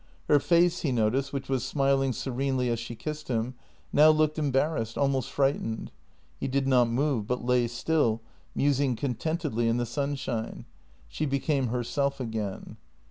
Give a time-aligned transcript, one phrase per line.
[0.27, 3.53] Her face, he noticed, which was smiling serenely as she kissed him,
[3.93, 5.91] now looked embarrassed, almost frightened.
[6.39, 8.19] He did not move, but lay still,
[8.55, 10.65] musing contentedly in the sunshine.
[11.07, 12.77] She became herself again.